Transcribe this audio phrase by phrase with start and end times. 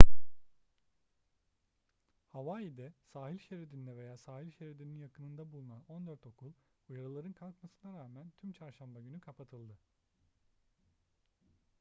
[2.29, 6.51] hawaii'de sahil şeridinde veya sahil şeridinin yakınında bulunan on dört okul
[6.89, 9.77] uyarıların kalkmasına rağmen tüm çarşamba günü kapatıldı